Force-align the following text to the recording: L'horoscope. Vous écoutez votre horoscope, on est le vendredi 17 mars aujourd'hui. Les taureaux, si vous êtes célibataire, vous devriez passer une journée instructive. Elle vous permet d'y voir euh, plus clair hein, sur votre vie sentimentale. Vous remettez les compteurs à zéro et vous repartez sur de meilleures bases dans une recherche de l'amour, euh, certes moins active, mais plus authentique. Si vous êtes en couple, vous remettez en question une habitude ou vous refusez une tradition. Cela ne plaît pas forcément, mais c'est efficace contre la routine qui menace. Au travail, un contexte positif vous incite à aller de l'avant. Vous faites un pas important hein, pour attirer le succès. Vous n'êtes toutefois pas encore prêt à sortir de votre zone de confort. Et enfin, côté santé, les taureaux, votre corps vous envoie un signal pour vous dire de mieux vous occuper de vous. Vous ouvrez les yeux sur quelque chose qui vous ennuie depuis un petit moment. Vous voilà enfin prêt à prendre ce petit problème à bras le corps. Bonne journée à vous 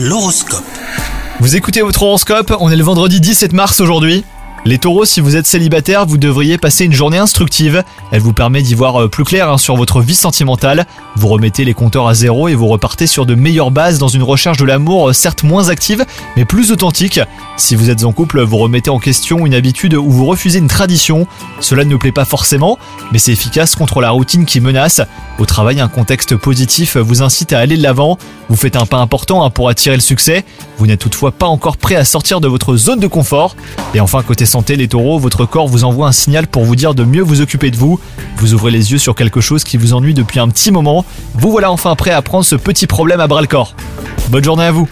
L'horoscope. 0.00 0.62
Vous 1.40 1.56
écoutez 1.56 1.82
votre 1.82 2.04
horoscope, 2.04 2.54
on 2.60 2.70
est 2.70 2.76
le 2.76 2.84
vendredi 2.84 3.20
17 3.20 3.52
mars 3.52 3.80
aujourd'hui. 3.80 4.24
Les 4.64 4.78
taureaux, 4.78 5.04
si 5.04 5.20
vous 5.20 5.34
êtes 5.34 5.48
célibataire, 5.48 6.06
vous 6.06 6.18
devriez 6.18 6.56
passer 6.56 6.84
une 6.84 6.92
journée 6.92 7.18
instructive. 7.18 7.82
Elle 8.12 8.20
vous 8.20 8.32
permet 8.32 8.62
d'y 8.62 8.76
voir 8.76 9.02
euh, 9.02 9.08
plus 9.08 9.24
clair 9.24 9.50
hein, 9.50 9.58
sur 9.58 9.74
votre 9.74 10.00
vie 10.00 10.14
sentimentale. 10.14 10.86
Vous 11.18 11.26
remettez 11.26 11.64
les 11.64 11.74
compteurs 11.74 12.06
à 12.06 12.14
zéro 12.14 12.46
et 12.46 12.54
vous 12.54 12.68
repartez 12.68 13.08
sur 13.08 13.26
de 13.26 13.34
meilleures 13.34 13.72
bases 13.72 13.98
dans 13.98 14.06
une 14.06 14.22
recherche 14.22 14.56
de 14.56 14.64
l'amour, 14.64 15.08
euh, 15.08 15.12
certes 15.12 15.42
moins 15.42 15.68
active, 15.68 16.04
mais 16.36 16.44
plus 16.44 16.70
authentique. 16.70 17.18
Si 17.56 17.74
vous 17.74 17.90
êtes 17.90 18.04
en 18.04 18.12
couple, 18.12 18.40
vous 18.42 18.58
remettez 18.58 18.88
en 18.88 19.00
question 19.00 19.44
une 19.44 19.52
habitude 19.52 19.94
ou 19.94 20.08
vous 20.08 20.26
refusez 20.26 20.60
une 20.60 20.68
tradition. 20.68 21.26
Cela 21.58 21.84
ne 21.84 21.96
plaît 21.96 22.12
pas 22.12 22.24
forcément, 22.24 22.78
mais 23.10 23.18
c'est 23.18 23.32
efficace 23.32 23.74
contre 23.74 24.00
la 24.00 24.10
routine 24.10 24.44
qui 24.44 24.60
menace. 24.60 25.00
Au 25.40 25.44
travail, 25.44 25.80
un 25.80 25.88
contexte 25.88 26.36
positif 26.36 26.96
vous 26.96 27.20
incite 27.20 27.52
à 27.52 27.58
aller 27.58 27.76
de 27.76 27.82
l'avant. 27.82 28.16
Vous 28.48 28.56
faites 28.56 28.76
un 28.76 28.86
pas 28.86 28.98
important 28.98 29.44
hein, 29.44 29.50
pour 29.50 29.68
attirer 29.68 29.96
le 29.96 30.00
succès. 30.00 30.44
Vous 30.78 30.86
n'êtes 30.86 31.00
toutefois 31.00 31.32
pas 31.32 31.46
encore 31.46 31.78
prêt 31.78 31.96
à 31.96 32.04
sortir 32.04 32.40
de 32.40 32.46
votre 32.46 32.76
zone 32.76 33.00
de 33.00 33.08
confort. 33.08 33.56
Et 33.92 33.98
enfin, 33.98 34.22
côté 34.22 34.46
santé, 34.46 34.76
les 34.76 34.86
taureaux, 34.86 35.18
votre 35.18 35.46
corps 35.46 35.66
vous 35.66 35.82
envoie 35.82 36.06
un 36.06 36.12
signal 36.12 36.46
pour 36.46 36.64
vous 36.64 36.76
dire 36.76 36.94
de 36.94 37.02
mieux 37.02 37.22
vous 37.22 37.40
occuper 37.40 37.72
de 37.72 37.76
vous. 37.76 37.98
Vous 38.38 38.54
ouvrez 38.54 38.70
les 38.70 38.92
yeux 38.92 38.98
sur 38.98 39.16
quelque 39.16 39.40
chose 39.40 39.64
qui 39.64 39.76
vous 39.76 39.94
ennuie 39.94 40.14
depuis 40.14 40.38
un 40.38 40.48
petit 40.48 40.70
moment. 40.70 41.04
Vous 41.34 41.50
voilà 41.50 41.72
enfin 41.72 41.96
prêt 41.96 42.12
à 42.12 42.22
prendre 42.22 42.44
ce 42.44 42.54
petit 42.54 42.86
problème 42.86 43.18
à 43.18 43.26
bras 43.26 43.40
le 43.40 43.48
corps. 43.48 43.74
Bonne 44.28 44.44
journée 44.44 44.64
à 44.64 44.70
vous 44.70 44.88